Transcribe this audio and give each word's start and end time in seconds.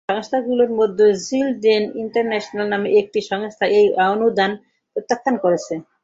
তবে 0.03 0.11
সংস্থাগুলোর 0.11 0.71
মধ্যে 0.79 1.05
চিলড্রেন 1.25 1.83
ইন্টারন্যাশনাল 2.03 2.67
নামে 2.69 2.89
একটি 3.01 3.19
সংস্থা 3.31 3.65
এই 3.79 3.85
অনুদান 4.07 4.51
প্রত্যাখ্যান 4.95 5.35
করেছে। 5.43 5.73